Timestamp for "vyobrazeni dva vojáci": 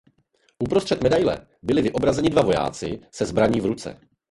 1.81-3.01